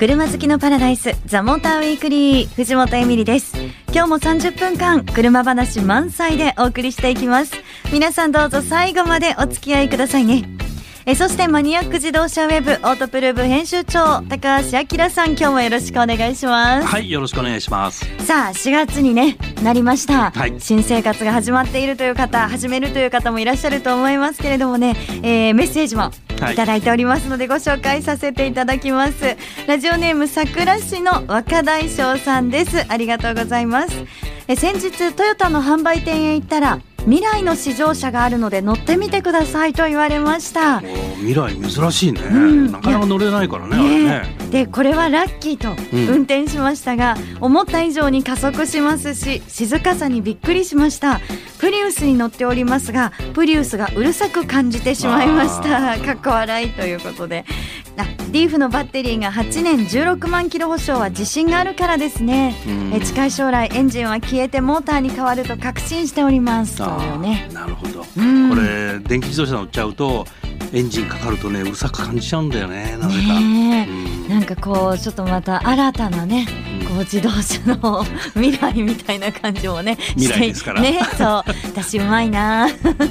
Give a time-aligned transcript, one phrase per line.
[0.00, 3.54] 車好きのパラダイスザモーターウィークリー藤本エミリです。
[3.92, 7.52] 今日も30分間車話満載でお送りしていきます。
[7.92, 10.48] 皆さんどうぞ最後までお付き合いくださいね。
[11.04, 16.86] えそしてマニアック自動車ウェブオートプルーブ編集長高橋明さん今日もよろしくお願いします。
[16.86, 18.06] はいよろしくお願いします。
[18.24, 20.54] さあ4月にねなりました、はい。
[20.60, 26.10] 新生活が始まっているという方始めるという方もいらっしゃると思いますけれどもね、えーメッセージも
[26.52, 26.56] い。
[26.56, 29.36] ただいておりますのでご紹介させていただきます。
[29.66, 32.86] ラジオネーム桜市の若大将さんです。
[32.88, 34.04] ありがとうございます。
[34.48, 40.80] え先日トヨタの販売店へ行ったら未来の試乗車があるので乗ってみてくださいと言われました。
[40.80, 42.72] 未来珍しいね、ん。
[42.72, 44.04] なかなか乗れないからねね。
[44.04, 44.36] ね。
[44.38, 46.08] えでこれはラッキーとうん。
[46.08, 51.20] 運転しましたが、思った以上に加速しますし静かさにびっくりしました。
[51.58, 55.98] プリウスに乗っておりますがプリウスがうるさく感じてしまいました。
[55.98, 57.44] かっこ笑いということで。
[57.96, 62.54] あリーフのバッテリーが8年16万キロ保証は自信があるからですね。
[62.66, 62.94] うん。
[62.94, 67.46] え近い将来エンジンは消えてモーターに変わると確信しておりますとあいうね。
[67.50, 68.50] ーなるほど、うん。
[68.50, 70.26] これ電気自動車乗っちゃうと
[70.72, 73.90] エンジンかかるとねうるさく感じちゃうんだよねなぜか、ねえ。
[73.90, 74.28] うん。
[74.28, 80.80] なんかこうちょっとまた新たなねうんこう自動車の未来みたいな感じもね 未来ですから。
[80.80, 80.98] ね。
[81.16, 81.44] そう。
[81.66, 82.68] 私うまいな。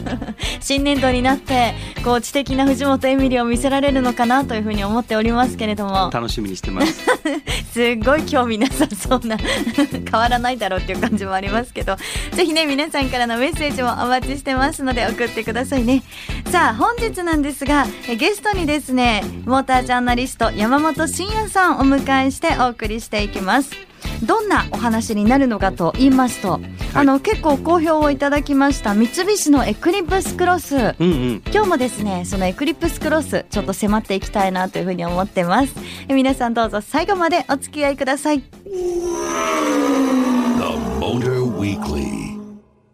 [0.59, 6.09] 新年度になってこう知的な藤本エミリを見せられるのかなというふうに思っておりますけれども。
[6.13, 7.05] 楽しみにしてます。
[7.71, 11.95] すっごい興味なさそうな変わらないだろうっていう感じもありますけど。
[12.33, 16.03] ぜひね皆さんからのメッセージもお待ちしてますので送ってくださいね。
[16.51, 23.78] さあ本日なんですがえゲストにですねモータージャーナリスト山本慎也さんをお迎えしてお送りしていきます
[24.23, 26.59] どんなお話になるのかと言いますと、
[26.93, 30.75] あの結構好評をいただきました三菱のエクリプスクロス。
[30.75, 31.41] うんうん。
[31.51, 35.73] 今日もですねそのエクリプスクロスちょっと迫っていきたいなというふうに思ってます。
[36.07, 38.39] え皆さんどうぞ最後までお付き合いください。
[38.39, 38.43] The
[40.99, 42.28] Motor Weekly.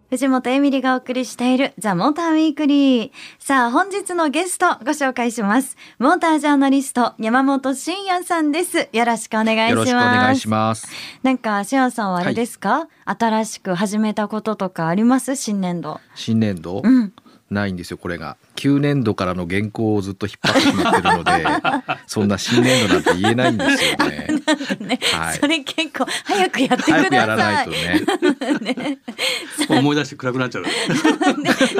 [0.09, 3.11] 藤本エミリがお送りしているザ・モーターウィークリー。
[3.39, 5.75] さあ本日のゲストご紹介します。
[5.97, 8.87] モータージャーナリスト山本慎也さんです。
[8.93, 9.73] よろしくお願いします。
[9.73, 10.87] よろしくお願いします。
[11.23, 15.35] なんか慎也さんはあれですか、新しく始めたこととかあります？
[15.35, 15.99] 新年度。
[16.13, 17.11] 新年度、うん
[17.51, 18.37] ないんですよこれが。
[18.55, 21.45] 旧年度からの原稿をずっと引っ張ってしまってるので
[22.07, 24.27] そんな新年度なんて言えないんですよね。
[24.79, 25.37] ね、はい。
[25.37, 27.01] それ結構早くやってください。
[27.01, 28.97] 早くやらないとね。
[29.79, 30.65] 思い出して暗くなっちゃう。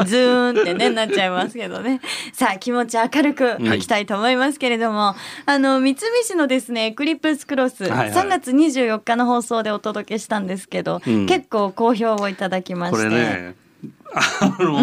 [0.06, 2.02] ズーンってねなっちゃいますけどね。
[2.34, 5.16] さあ気持ち明るくいきたいと思いますけれども、
[5.46, 8.12] あの三菱のですねエクリプスクロス、はいはい。
[8.12, 11.26] 3月24日の放送でお届けしたんですけど、うん。
[11.26, 12.98] 結構好評をいただきまして。
[12.98, 13.65] これね
[14.14, 14.82] あの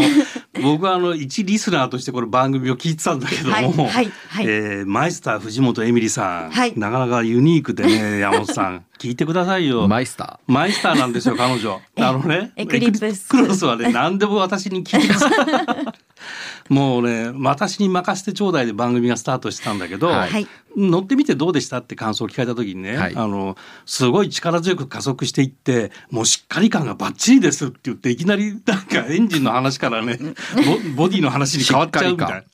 [0.63, 9.89] 僕はあの一リスナーとしてこの番組を聞いてたんだけども、はいはいはいえーマイスター藤本エミリさん、はいなかなかユニークでね 山本さん聞いてくださいよ。
[9.89, 11.81] マイスタマイスターなんですよ彼女。
[11.97, 15.33] えあのねエクリプスクロスはね何でも私に聞いてください。
[16.73, 30.19] もうね私に任せてちょうだいで番組がスタートしてたんだけど、はいはい乗ってみてどうでしたって感想を聞かれた時にね、はいあのすごい力強く加速していってもうしっかり感がバッチリですって言っていきなりなんかエンジンの話からね
[30.97, 32.45] ボボディの話に変わっちゃうみたいな。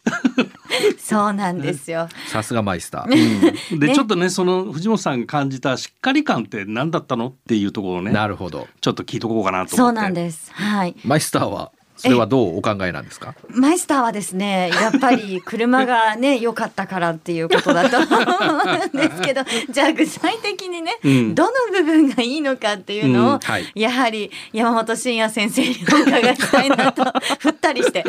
[0.99, 2.29] そうなんですよー。
[2.29, 3.79] さすがマイスター。
[3.79, 8.67] で、ねちょっとねその藤本さんが感じたしっかり感って何だったのっていうところをねなるほど。
[8.81, 9.77] ちょっと聞いとこうかなと思って。
[9.77, 11.71] そうなんですはいマイスターは？
[11.99, 13.35] それはどうお考えなんですか？
[13.51, 21.35] マイスターはですねやっぱり車がね 良かったからっていうことだと思うんですけど じゃあ具体的にね、うん。
[21.35, 23.65] どの部分がいいのかっていうのを、うんはい。
[23.75, 27.05] やはり山本慎也先生にお伺いしたいなと
[27.41, 28.05] 振ったりして。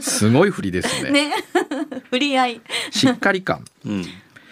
[0.00, 1.10] すごい振りですね。
[1.10, 1.32] ね。
[2.10, 2.60] 振り合い。
[2.90, 3.64] しっかり感。
[3.84, 4.04] うん。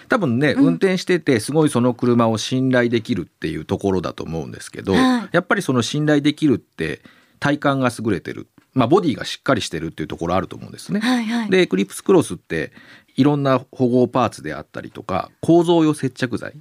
[0.08, 5.28] 多分ね、運転しててすごいその車を信頼できるっていうところだと思うんですけど、はい。
[5.32, 7.00] やっぱりその信頼できるって
[7.40, 8.46] 体感が優れてる、
[8.76, 11.00] まあ、ボディがしっかりしてるっていうところあると思うんですね。
[11.00, 11.50] はいはい。
[11.50, 12.72] でエクリプスクロスって
[13.16, 16.54] いろんな保護パーツであったりとか構造用接着剤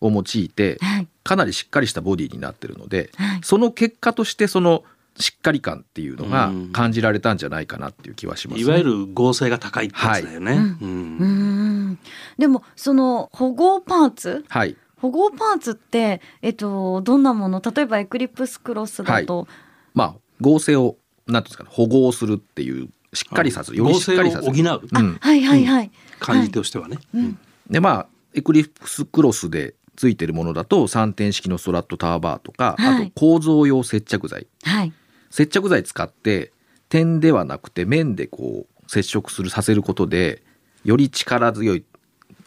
[0.00, 1.08] を用いてはい。
[1.24, 3.40] かなりしっかりしたボディになってるので、はい。
[3.42, 4.84] その結果としてその
[5.18, 6.72] しっかり感っていうのがうん。
[6.72, 8.62] 感じられたんじゃないかなっていう気はしますね。
[8.62, 10.52] いわゆる合成が高いってやつだよね。
[10.52, 10.68] はいうん。
[10.68, 11.98] うーん。
[12.38, 14.76] でもその保護パーツはい。
[14.98, 17.60] 保護パーツって、えっと、どんなもの？
[17.60, 19.46] 例えばエクリプスクロスだと、
[19.92, 20.96] まあ合成を
[21.26, 24.52] なんていうんですかね保護をするっていうしっかりさせるよりしっかりさせる。
[24.52, 24.88] 補う。
[24.92, 25.18] うん。
[25.20, 25.90] はいはいはい、
[26.20, 26.98] 感じとしてはね。
[27.14, 27.38] うん。
[27.70, 33.04] でまあエクリプスクロスでついてるものだと3点式のストラットターバーとか、はい。
[33.04, 34.46] あと構造用接着剤。
[34.62, 34.92] はい。
[35.30, 36.52] 接着剤使って
[36.88, 40.42] 点ではなくて面でこう接触するさせることで
[40.84, 41.84] より力強い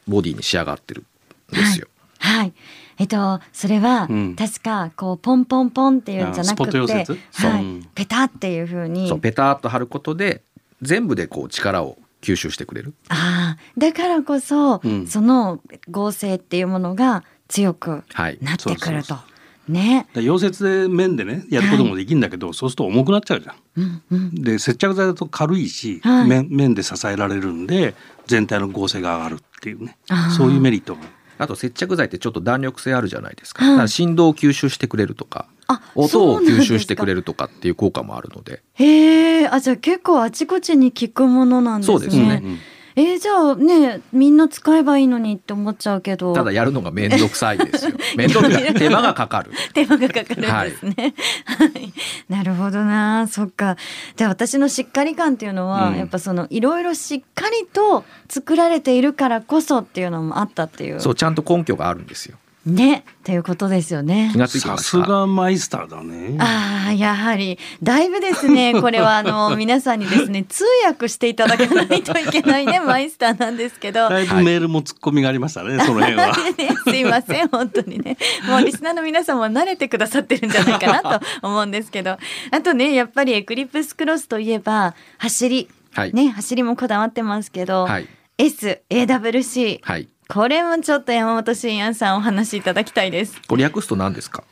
[0.07, 1.05] ボディに仕上がってる
[1.51, 1.87] ですよ。
[2.19, 2.53] はい。
[2.99, 7.87] えっと、それは、うん確か、こう、ポンポンポンっていうんじゃなくあスポット溶て接、はい。
[7.95, 9.07] ペタっていう風に。
[9.07, 10.43] そうペタッと貼ることで
[10.81, 12.93] 全部でこう力を吸収してくれる。
[13.07, 18.37] ああ、だからこそ、うんその合成っていうものが強くはい。
[18.41, 19.07] なってくると。
[19.07, 19.23] そうそ
[19.69, 20.07] うね。
[20.13, 23.55] で溶接で面でねやることもできるんだけど、そうすると重くなっちゃうじゃん。
[23.77, 24.35] うんうん。
[24.35, 27.95] で接着剤だと軽いし、はい面面で支えられるんで
[28.25, 29.97] 全体の合成が上がるっていうね
[30.35, 31.01] そういうメリットが
[31.39, 33.63] あと接着剤ってちょっと弾力性あるじゃないですか。
[33.63, 37.19] はいだから振動を吸収してくれるとか、あ、音を吸収してくれる。
[37.19, 38.61] るとかっていう効果もあるので。
[38.73, 41.97] へえ、あ、じゃあ結構あちこちに効くものなんですね。
[41.97, 42.59] そうですねうん
[42.99, 46.33] えーじゃあね、みんな使えばいいのにって思っちゃうけど。
[46.33, 47.93] ただやるのが面倒くさいですよ。
[48.17, 49.51] 面倒くさい手間がかかる。
[49.73, 51.13] 手間がかかるんですね。
[51.45, 51.93] はい。
[52.27, 53.27] なるほどな。
[53.29, 53.77] そっか。
[54.17, 60.99] じゃあ私のしっかり感っていうのは、うんやっぱそのいろいろしっかりと作られているからこそっていうのもあったっていう。
[60.99, 62.37] そうちゃんと根拠があるんですよ。
[62.65, 63.03] ね。
[63.21, 66.35] っていうことですよねさますがマイスターだね。
[66.39, 74.09] ああ、やはり、だいぶですね、 これはあの、皆さんにですね、通訳していただかないといけないね、 マイスターなんですけど。
[74.09, 76.27] だいぶメールもツッコミがありましたね、その辺は。
[76.57, 78.17] ねすいません本当にね
[78.47, 82.17] もうリスナーの皆さんも慣れてくださってるんじゃないかなと思うんですけど
[82.51, 88.07] あとねやっぱりエクリプスクロスといえば走り、はいね走りもこだわってますけど、はい
[88.39, 90.07] SAWC はい。
[90.31, 93.41] これもちょっと山本慎也さんお話しいただきたいです。
[93.47, 94.43] これ略すと何ですか？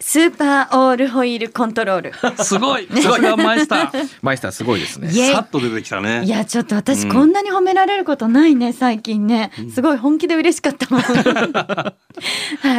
[0.00, 2.44] スーパーオールホイールコントロール。
[2.44, 4.18] すごい、さすがマイスター。
[4.22, 5.10] マイスターすごいですね。
[5.10, 6.24] さっと出てきたね。
[6.24, 9.50] いやちょっと私うんこんなに褒められることないね最近ね。
[9.74, 11.00] すごい本気で嬉しかったもん。
[11.02, 11.94] は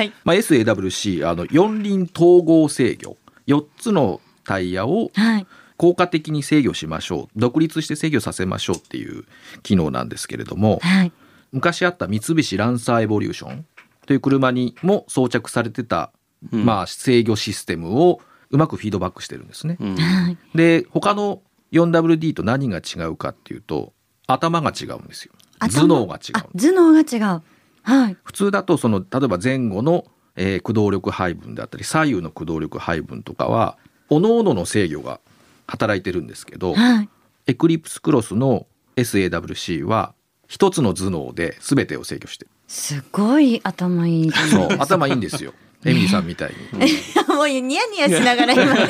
[0.01, 0.12] い。
[0.24, 3.18] まあ SAWC あの四輪統合制御。
[3.48, 5.48] 4つのタイヤをはい。
[5.78, 7.40] 効果的に制御しましょう。
[7.40, 9.25] 独立して制御させましょうっていう
[9.62, 10.80] 機能なんですけれども。
[10.81, 11.12] はい
[11.51, 13.66] 昔あった三菱ランサーエボリューション
[14.06, 16.12] という車にも装着されてた、
[16.51, 16.66] うん。
[16.66, 19.78] まあ、制御システムをうまくフィードバックしてるんですね。
[19.80, 19.96] うん。
[19.96, 20.38] はい。
[20.56, 21.42] で他の
[21.72, 23.94] 4WD と何が違うかっていうと
[24.25, 25.34] 頭が違うんですよ。
[25.60, 25.88] 頭？
[25.88, 26.38] 脳が違う。
[26.38, 27.42] あ頭脳が違う。
[27.84, 28.18] はい。
[28.24, 30.06] 普通だとその例えば前後の、
[30.36, 33.78] えー駆動力配分であったり左右の駆動力配分とかは
[34.10, 35.19] 各々の制御が
[35.68, 37.10] 働いてるんですけどはい。
[37.48, 38.66] エクリプスクロスの
[38.96, 40.13] SAWC は
[40.50, 42.46] 一つの頭脳で全てを制御して。
[42.46, 45.54] るすごい頭いいそう頭いいんですよ。
[45.86, 46.80] エミリーさんみたいに。
[47.34, 48.90] もうニヤニヤしながら今 ね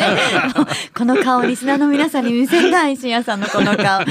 [0.97, 4.03] この顔リスナーの皆さんに見せたい深夜さんのこの顔。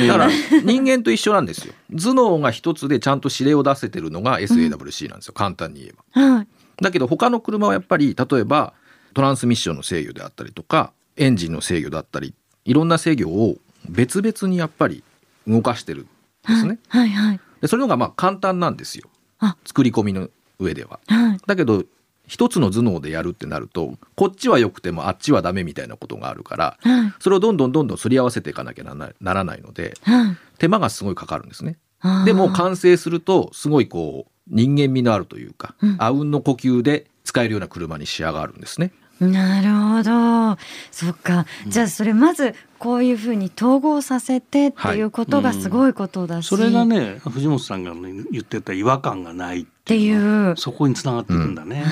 [0.63, 1.73] 人間と一緒なんですよ。
[1.91, 6.35] 頭脳が一つでちゃんと指令を出せてるのが SAWC なんですよ、簡単に言えば。
[6.35, 6.47] はい。
[6.83, 8.75] だけど他の車はやっぱり例えば
[9.15, 12.35] トランスミッションの制御であったりとかエンジンの制御だったり
[12.67, 13.57] いろんな制御を
[13.89, 15.03] 別々にやっぱり
[15.47, 16.03] 動かしてる。
[16.03, 16.18] ん
[16.49, 16.79] ですね。
[16.89, 19.09] はいはいでそれのがまあ簡単なんですよ
[19.41, 20.29] あ作り込みの
[20.59, 21.01] 上では。
[21.07, 21.85] はいだけど
[22.27, 31.79] 一つの頭脳でやるってなるとこっちは良くてもあっちはダメみたいなことがあるからはいそれをどんどんどんどんすり合わせていかなきゃならないのではい手間がすごいかかるんですね。
[32.25, 38.93] でも完成するとすごいこう人間味のあるというか、うんあうんの呼吸で使えるような車に仕上がるんですね。
[39.21, 40.59] なるほど。
[40.91, 50.57] そっか、じゃあそれまずこういうふうに統合させてっていうことがすごいことだし、それがっね藤本さんが、ね、言ってた違和感がないってていうのいう。
[50.57, 51.85] そこにつながっていくんだね。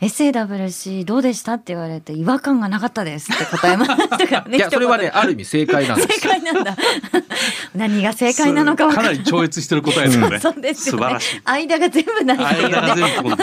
[0.00, 4.18] SAWC どうでしたって言われて違和感がなかったですって答えました。
[4.18, 6.08] からねいやそれはね ある意味正解なんです。
[6.20, 6.76] 正解なんだ。
[7.74, 10.38] 何が正解なのか分かなり超越してる答えですよね。
[10.40, 10.98] そうですよね。
[10.98, 11.40] 素晴らしい。
[11.44, 13.36] 間が全部ないっていう間がね全部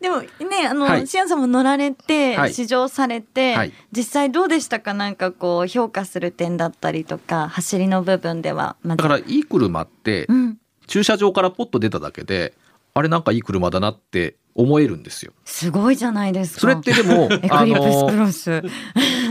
[0.00, 1.06] でもねあの、はい。
[1.06, 2.54] シアンさんも乗られて、はい。
[2.54, 3.72] 試乗されて、はい。
[3.92, 4.94] 実際どうでしたか？
[4.94, 10.58] なんかこう評価する点だったりとか走りの部分ではだからいい車ってうん。
[10.86, 12.54] 駐車場からポッと出ただけで
[12.98, 15.32] あれなんかいい車だなって思えるんですよ。
[15.44, 16.60] すごいじゃないですか。
[16.62, 18.62] それってでも エクあリプスクのロス。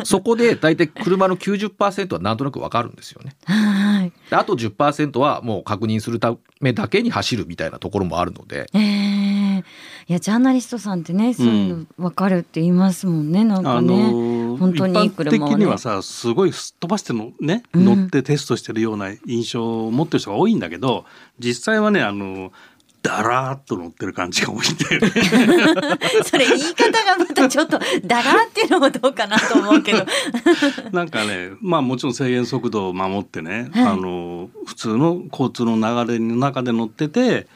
[0.05, 3.35] そこで大体車の90%はなんとなくわかるんですよね。
[3.45, 4.13] はい。
[4.29, 8.67] であと10%はもう確認するためだけに走るみたいなところもあるので。
[8.73, 9.63] ええ
[10.07, 15.37] いやジャーナリストさんってねそういうの分かるって言いますもんねなんかあね、の本当にいい車はね。
[15.37, 17.85] 一般的にはさすごいすっ飛ばしてのね、うん。
[17.85, 21.03] 乗ってテストしてるような印象を持ってる人が多いんだけど
[21.39, 22.53] 実際はねあの
[23.01, 24.61] だらーっと乗ってる感じが多いん。
[26.23, 30.05] それ言い方がまたちょっとだらっていうのもどうかなと思うけど
[30.91, 35.75] なんかねまあもちろん制限速度を守ってね、はいあの普通の交通の
[36.05, 37.47] 流れの中で乗ってて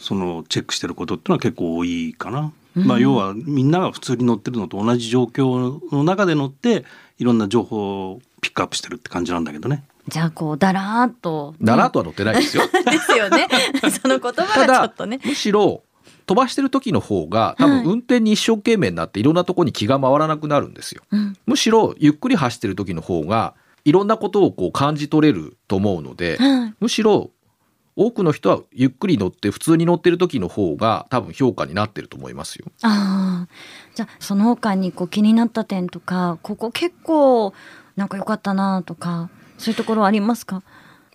[0.00, 2.52] そのチェックしてることっていうのは結構多いかな。
[2.76, 6.84] うんまあ要はみんなが普通に乗ってるのと同じ状況の中で乗って
[7.18, 9.84] いろんな情報をピックアップしてるって感じなんだけどね。
[10.08, 12.64] じゃあこうだらーっとだらっとは乗ってないですよ。
[12.84, 13.48] ですよね。
[14.02, 15.20] その言葉がちょっとね。
[15.24, 15.82] むしろ
[16.26, 17.86] 飛ばしてる時の方が多分はい。
[17.86, 21.02] 運転に一生懸命になっていろんなところに気が回らなくなるんですよ。
[21.10, 21.36] うん。
[21.46, 26.74] むしろゆっくり走ってる時の方がいろんなことをこう感じ取れると思うので、はい。
[26.80, 27.30] むしろ
[27.96, 32.66] 多くの人はゆっくり乗って普通に乗ってる時の方が多分評価になってると思いますよ。
[32.82, 33.48] ああ
[33.94, 37.54] じゃあその他にこう気になった点とかここ結構
[37.96, 40.62] なんか良かったなとかそういうところありますか？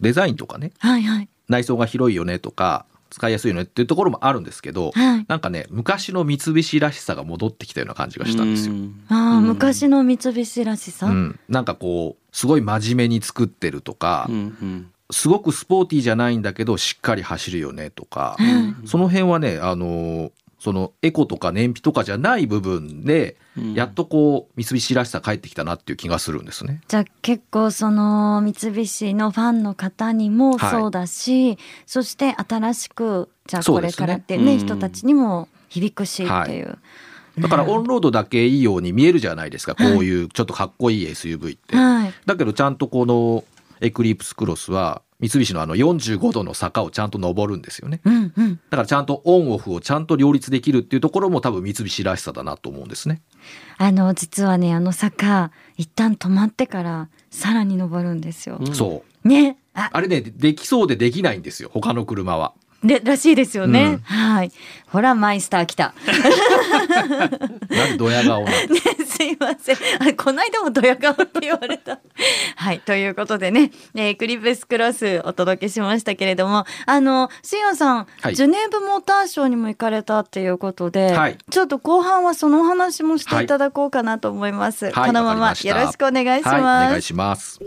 [0.01, 0.71] デザインとかね。
[0.79, 1.29] はいはい。
[1.47, 5.25] 内装が広いよねとか使いやすいよねっていうところもあるんですけど、はい。
[5.27, 8.75] なんかね昔の三菱らしさが戻ってきたような感じがしたんですよ。
[9.09, 9.45] ああ、うん。
[9.45, 14.91] 昔の三菱らしさ、うん、なんかこうすごい真面目に作ってるとか、うんうん。
[15.11, 18.87] すごくスポーティーじゃないんだけどしっかり走るよねとか、はい。
[18.87, 23.73] その辺はねあのーそのエコとか燃費とかじゃない部分で、うん。
[23.73, 26.81] やっとこう三菱らしさ帰ってきたなっていう気がするんですね。
[26.87, 34.67] じゃあ結構その三菱のファンの方にもそうだし、そして新しくじゃあこれからっていうねそうですね。
[34.67, 36.77] 人たちにも響くしっていう、
[37.37, 39.93] だからオンロードだけいいように見えるじゃないですか、はい。
[39.93, 41.75] こういうちょっとかっこいい SUV って。
[41.75, 42.13] はい。
[42.25, 43.43] だけどちゃんとこの
[43.81, 47.99] エクリプスクロスは三菱のあの45度の坂をちゃんと登るんですよね。
[48.05, 48.59] うんうん。
[48.69, 53.21] だからちゃんとオンオフをちゃんと両立できるっていうところも多分三菱らしさだなと思うんですね。
[53.77, 58.73] あの実はねあの坂一旦止まってからさらに登るんですよ、うん。
[58.73, 59.27] そう。
[59.27, 59.57] ね。
[59.73, 59.89] あ。
[59.91, 62.53] あれね、できそうでできないんですよ、他の車は。
[62.81, 63.97] でらしいですよね、うん。
[63.99, 64.51] はい。
[64.87, 65.93] ほらマイスター来た。
[67.69, 68.57] なんでドヤ顔なの？
[69.19, 69.75] すいません。
[69.75, 71.99] あ、この間もドヤ顔って言われた。
[72.55, 72.79] はい。
[72.79, 84.85] ということでね、えークリプスクロスお届けしましたけれども、あの、しんやさん、はいジュネーブモーターショーにも行かれたっていうことで、はいちょっと後半はそのお話もしていただこうかなと思います。
[84.85, 86.55] はいこのままよろしくお願いします。
[86.55, 87.59] はい、お願いします。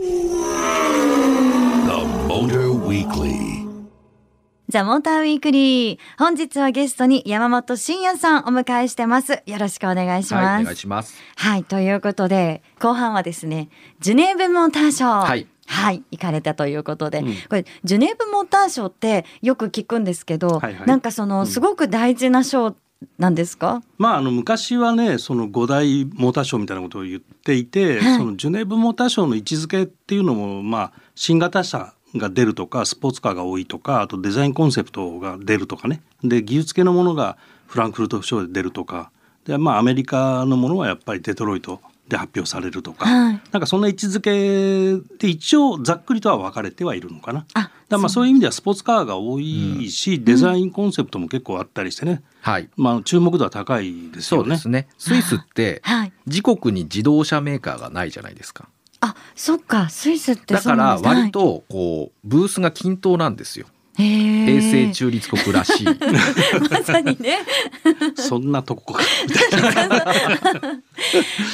[4.69, 5.99] ザ・モーターウィークリー。
[6.19, 9.43] 本日はゲストに山本慎也さんお迎えしてます。
[9.45, 10.45] よろしくお願いします。
[10.45, 11.15] はい、お願いします。
[11.37, 13.69] はい、ということで、後半はですね、
[14.01, 15.27] ジュネーブモーターショー。
[15.27, 15.47] はい。
[15.67, 22.75] はい、行かれたということで、うんこれジュネーブモーターショーってよく聞くんですけど、はいはいなんかそのすごく大事なショー
[23.19, 23.83] なんですか？
[23.99, 39.11] まあ、あの昔はねその五大モーターショーみたいなことを言っていて、はいそのジュネーブモーターショーの位置づけっていうのも、まあ、新型車が出るとかスポーツカーが多いとかあとデザインコンセプトが出るとかねで技術系のものがフランクフルトショーで出るとか
[39.45, 47.47] で、まあ、アメリカのものはやっぱりデトロイトで発表されるとか、はいなんかそんな位置づけで一応ざっくりとは分かれてはいるのかな。
[47.55, 52.69] あ、だからまあそういう意味ではスポーツカーが多いし、デザインコンセプトも結構あったりしてね、はい。
[52.77, 54.45] まあ、注目度は高いですよね。
[54.45, 54.89] そうですね。
[54.97, 56.13] スイスってはい。
[56.27, 58.69] 自国に自動車メーカーがないじゃないですか。
[59.05, 63.67] あ、そっか、スイスってだから割とこうブースが均等なんですよ。
[63.95, 65.87] 平成中立国らしい。
[66.71, 67.41] まさにね。
[68.17, 68.97] そんなとこ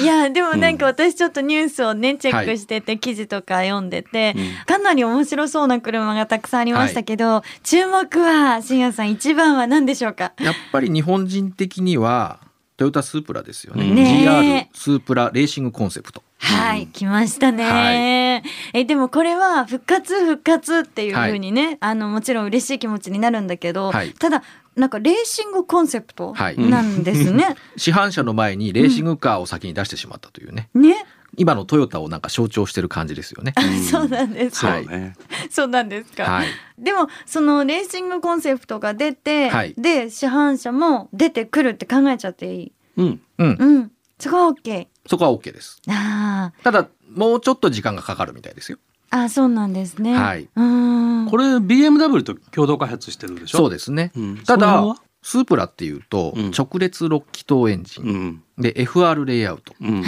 [0.01, 4.53] いやでもなんか私ちょっとニュースをねチェックしてて、記事とか読んでて、うん。
[4.67, 10.33] かなり面白そうな車がたくさんありましたけど、注目は信也さん一番は何でしょうか？
[10.39, 12.39] やっぱり日本人的には
[12.79, 13.85] トヨタスープラですよね。
[13.85, 16.23] うんね GR スープラレーシングコンセプト。
[16.39, 24.13] はい、来ましたね、えでもこれは復活復活っていう風にね、あのもちろん嬉しい気持ちになるんだけど、はい。
[24.13, 24.45] ただ
[24.77, 26.57] なんかレーシングコンセプトはい。
[26.57, 27.57] なんですね。
[27.77, 30.69] 市販車の前にレーシングカーを先に出してしまったというね。
[30.75, 31.05] ね、
[31.39, 33.55] 今のトヨタをなんか象徴してる感じですよね。
[33.91, 34.75] そうなんですか。
[34.75, 35.15] そうね。
[35.51, 36.25] そうなんですか。
[36.25, 36.49] はい。
[36.79, 42.73] でもそのレーシングコンセプトが出て、はいで市販車も出てくるって考えちゃっていい？
[42.97, 43.21] うん。
[43.39, 43.57] うん。
[43.59, 44.87] うん、そこは OK。
[45.07, 45.81] そこは OK です。
[45.89, 48.79] あただもうちょっと時間がかかるみたいですよ。
[49.11, 50.15] あ、あそうなんですね。
[50.15, 51.29] はいうーん。
[51.31, 53.59] これ BMW と共同開発してるでしょ？
[53.59, 54.13] そうですね。
[54.17, 54.85] うんただ
[55.23, 58.43] スープラっていうとうん直列6気筒エンジン、うん。
[58.63, 60.05] で FR レイアウトうん。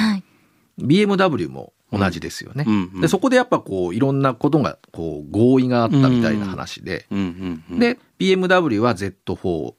[0.81, 1.07] はい。
[1.07, 2.65] BMW も同じですよね。
[2.67, 7.79] うんうんでそこでやっぱこういろんなことがこう合意があったみたいな話で、うんうんうん。
[7.79, 9.75] で BMW は Z4、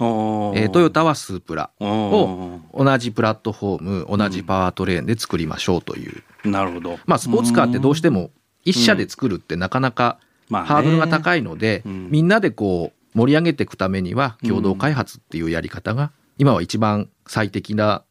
[0.00, 1.70] おー、えートヨタはスープラ。
[1.80, 6.98] おをー同じプラットフォーム同じパワートレーンで作りましょうという、なるほど。
[7.06, 8.30] まあスポーツカーってどうしても
[8.64, 10.18] 一社で作るってなかなか
[10.50, 12.08] ハードルが高いので、うん。
[12.10, 18.02] みんなでこう盛り上げていくためには共同開発っていうやり方が今は一番最適な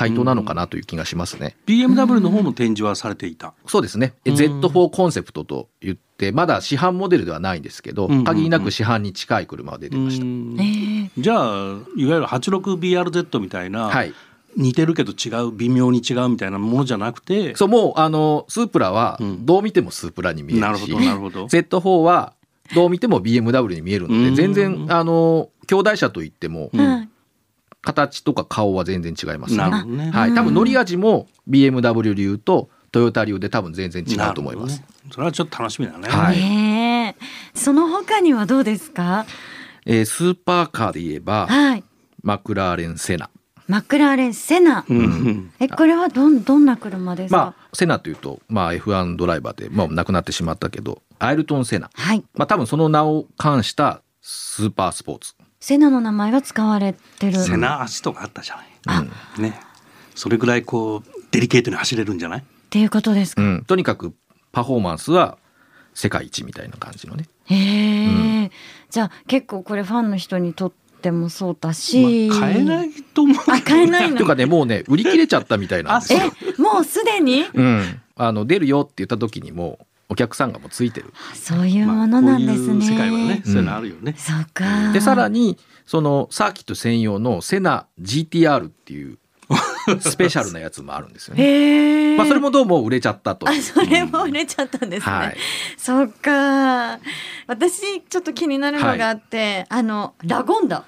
[0.00, 1.56] 回答なのかなという気がしますね。
[1.66, 3.52] BMW の方の展示はされていた。
[3.66, 4.14] そうですね。
[4.24, 10.24] うん Z4 コンセプトと言って、まだ市販モデルではないんですけど、うんうんうん限りなく市販に近い車が出てました。
[10.24, 11.46] うんえー、じゃあ
[11.96, 14.14] いわゆる 86BRZ みたいな、はい。
[14.56, 22.32] 似てるけど違う微妙に違うみたいなものじゃなくてそうもうあのスープラはうんどう見てもスープラに見えるし、なるほどなるほど Z4 は
[22.74, 27.09] どう見ても BMW に見えるのうんで全然あの兄弟車といってもうんはい
[27.82, 29.84] 形とか顔は全然違いますね。
[29.86, 30.10] ね。
[30.10, 30.46] はい、多うん。
[30.46, 34.78] 分乗り味も BMW 流とトヨタ流で多分全然違うと思います。
[34.80, 34.84] ね。
[35.12, 36.08] それはちょっと楽しみだね。
[36.08, 37.16] はい。
[37.54, 39.26] その他にはどうですか？
[39.86, 41.84] えースーパーカーで言えばはい。
[42.22, 43.30] マクラーレンセナ。
[43.66, 44.84] マクラーレンセナ。
[44.88, 44.96] うん。
[44.98, 52.24] うんえこれはどんどんな車ですか、まあセナというと、まあ、F1 ドライバーで、まあ、亡くなってしまったけどアイルトン・セナ、はい。
[52.34, 55.34] まあ、多分その名を冠したスーパースポーツ。
[55.60, 57.38] セナの名前が使われてる。
[57.38, 59.06] 背中足とかあったじゃない？
[59.36, 59.42] うん。
[59.42, 59.60] ね。
[60.14, 62.40] それぐらいこうデリケートに走れるんじゃない？
[62.40, 64.14] っていうことですか、うん、とにかく
[64.52, 65.38] パフォーマンスは
[65.92, 67.26] 世界一みたいな感じのね。
[67.44, 68.50] へえ、
[68.90, 74.24] じゃあ結構これファンの人にとってもそうだし、まあ買えないと思うあ買えないの？
[74.24, 76.20] かねもうね売り切れちゃったみたいなんですよ。
[76.58, 77.44] えもうすでに？
[77.52, 81.14] うん、あの出るよって言った時にもうお客さんがもうついてる。
[81.32, 84.14] あそういうものなんですね、まあこういう世界はね、うんそういうのあるよね。
[84.18, 89.18] そうかでさらにそのサーキット専用のセナ GTR っていう
[90.00, 91.42] スペシャルなやつもあるんですよね。
[91.42, 93.48] へえ、まあそれもどうも売れちゃったと。
[93.48, 95.36] あそれも売れちゃったんですね、はい。
[95.76, 96.98] そうか
[97.46, 100.84] 私ちょっと気になるのがあって、あのラゴンダ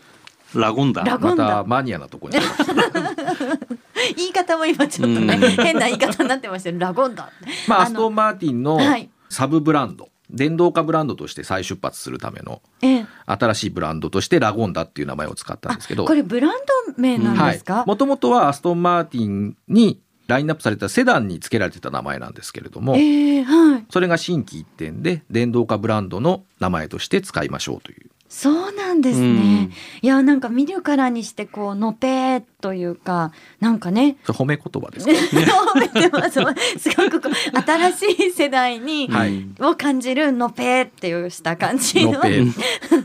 [0.55, 1.03] ラゴンダ。
[1.03, 2.45] ラゴンまたマニアなところに。
[4.17, 5.51] 言い方も今ちょっとねうん。
[5.65, 6.79] 変な言い方になってましたよ。
[6.79, 7.31] ラゴンダ。
[7.69, 9.09] まあアストンマーティンのはい。
[9.29, 13.07] サブブランド、電動化ブランドとして再出発するためのええ。
[13.27, 16.05] 新しいブランドとしてラゴンダっていう名前を使ったんですけど。
[16.05, 16.51] これブラン
[16.87, 23.87] ド名なんですか、もともとはアストンマーティンにラインナップされたセダンに付けられてた名前なんですけれども、ええはい。
[23.91, 28.11] それが新規一点で電動化ブランドの名前として使いましょうという。
[28.35, 29.69] そうなんですね。
[30.01, 34.17] いやなんか見るからにしてこうのぺーというかなんかね。
[34.25, 35.13] 褒め言葉ですか、
[35.75, 36.41] 褒めてます。
[36.79, 39.45] すごくこう新しい世代に、はい。
[39.61, 42.13] を感じるのぺーっていうした感じの。
[42.13, 42.41] のペ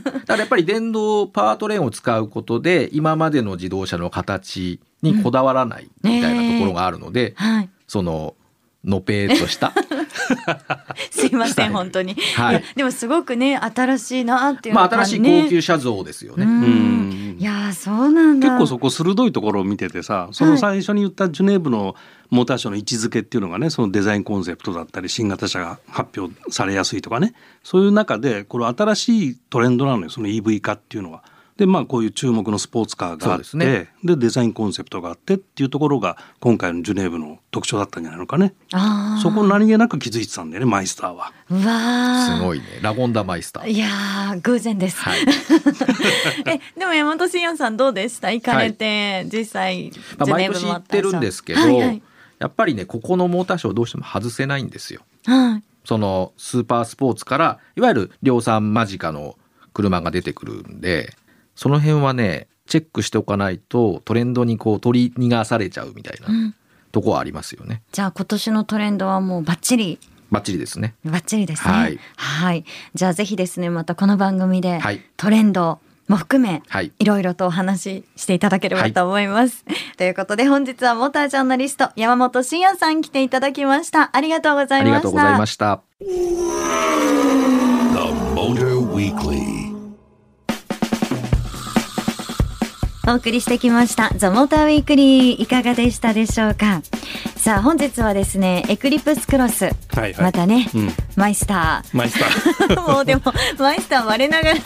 [0.00, 7.68] からやっぱり電動パワートレーンを使うことで今までの自動車の形にこだわらないみたいなところがあるので、はい。
[7.86, 8.34] その
[8.88, 9.72] のぺーっとした？
[11.10, 12.64] すいませはいん本当に、はい。
[12.74, 16.44] でもすごくね新しいなっていうまあ新しいね高級車像ですよね。
[16.44, 16.52] うん。
[16.62, 17.36] うん。
[17.38, 18.48] いやーそうなんだ。
[18.48, 21.94] 結構そこ鋭いところを見ててさその最初に言ったジュネーブの
[22.30, 27.34] モーターショーの位置づけっていうのがねそのデザインコンセプトだったり新型車が発表されやすいとかね。
[27.62, 31.22] そういう中でこれ新しいトレンドなのよその EV 化っていうのは。
[31.58, 33.90] でまあこういう注目のスポーツカーがあってね。
[34.04, 38.54] でデザインコンセプトがあってっていうところが今回のジュネーブの特徴だったんじゃないのかね。
[38.72, 39.22] あー。
[39.22, 41.32] そこ何気なく気づいてたんだよねマイスターは。
[41.50, 42.38] うわー。
[42.38, 42.64] すごいね。
[42.80, 43.70] ラゴンダマイスター。
[43.70, 45.20] いやー偶然です、はい。
[46.46, 48.30] えでも山本慎也さんどうでした？
[48.30, 52.02] 行かれて、実際ジまあ、ュネ毎年行ってるんですけど、はいはい。
[52.38, 55.00] やっぱりねここのモーターショーどうしても外せないんですよ。
[55.26, 55.62] はい。
[55.84, 59.36] そのスーパースポーツからいわゆる量産間近の
[59.72, 61.16] 車が出てくるんで
[61.58, 66.54] その辺はねチェックしておかないとトレンドにこう取り逃がされちゃうみたいなうん。
[66.92, 67.82] とこはありますよね。
[67.92, 69.98] じゃあ今年のトレンドはもうバッチリ？
[70.30, 70.94] バッチリですね。
[71.04, 71.74] バッチリですね。
[71.74, 71.98] はい。
[72.16, 72.64] はい。
[72.94, 75.02] じゃあぜひですねまたこの番組ではい。
[75.16, 76.92] トレンドも含め、はい。
[76.98, 79.66] いろいろとお話ししていただければと思います、
[79.98, 84.16] ということで本日はモータージャーナリスト山本慎也さん来ていただきました。
[84.16, 85.02] ありがとうございました。
[85.02, 85.56] ありがとうございまし
[89.64, 89.67] た。
[93.10, 96.82] お送りしてきましたザモーターウィークリーいかがでしたでしょうか？
[97.36, 100.14] さあ本日はですねエクリプスクロス、はいはい。
[100.18, 100.90] またね、うん。
[101.16, 102.76] マイスタマイスター。
[102.76, 103.22] ー もうでも
[103.58, 104.56] マイスター我ながら、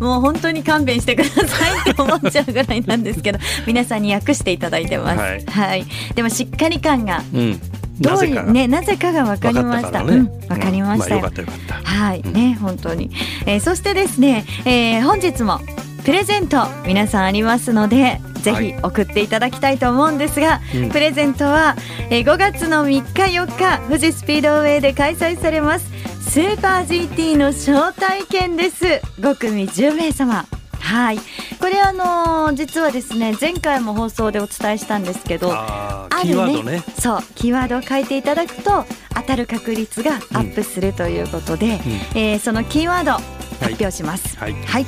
[0.00, 1.42] もう本当に勘弁してくださ
[1.86, 5.18] いって思っちゃうぐらいなんですけど 皆さんに訳していただいてます。
[5.18, 5.44] はい。
[5.46, 7.60] はい、でもしっかり感がうん。
[8.00, 9.92] どういうねなぜかが分かりました。
[9.92, 10.16] 分かったからね。
[10.16, 11.22] うん、分かりましたよ、うん。
[11.24, 11.90] まあよかったよかった。
[11.90, 13.10] はい、ね本当に、
[13.44, 15.60] えーそしてですね、えー本日も
[16.04, 20.90] プレゼント皆さんありますのでぜひ送っていただきたいと思うんですが、うん。
[20.90, 21.76] プレゼントは、
[22.10, 25.86] えー5月の3日4日富士スピードウェイで開催されます
[26.28, 28.84] スーパー GT の招待券です。
[29.20, 30.44] 5組10名様
[30.80, 31.18] はい。
[31.60, 36.82] これあのー実はですね前回も放送でお伝えしたんですけどあるキーワードね。
[36.98, 38.84] そうキーワードを書いていただくと
[39.14, 41.78] 当たる確率がアップするということで、
[42.16, 43.12] えーそのキーワード
[43.60, 44.36] 発表します。
[44.36, 44.54] はい。
[44.66, 44.86] はい、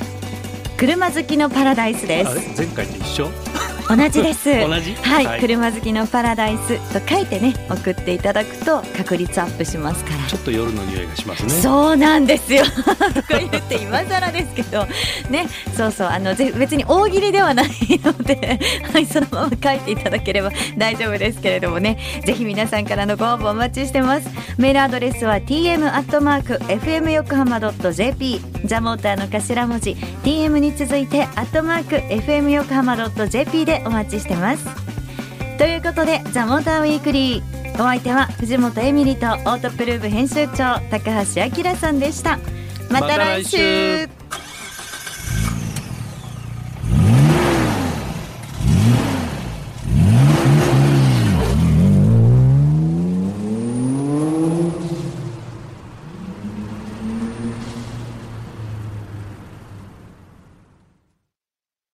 [0.77, 3.29] 車好きのパラダイスです前回と一緒？
[3.87, 4.49] 同じです。
[5.01, 5.39] はい、はい。
[5.39, 10.27] 車好きのパラダイスと書いてね送っていただくと確率アップしますから。
[10.27, 11.49] ちょっと夜の匂いがしますね。
[11.49, 12.63] そうなんですよ。
[12.75, 14.85] とか言って今更ですけど。
[15.29, 15.47] ね。
[15.75, 16.07] そうそう。
[16.07, 17.67] あのぜ別に大喜利ではない
[18.03, 18.59] ので、
[18.91, 21.97] はい、そのまま書いていただければ大丈夫ですけれどもね。
[22.25, 24.29] ぜひ皆さんからのご応募お待ちしてます。
[24.57, 29.91] メールアドレスは tm アットマーク fm 横浜 .jp ザモーターの頭文字。
[30.23, 34.65] tm に続いてアットマーク fm 横浜 .jp でお待ちしてます。
[35.57, 42.39] ということでザモーターウィークリーお相手は藤本エミリとオートプルーブ編集長高橋明さんでした。
[42.89, 44.14] また来週。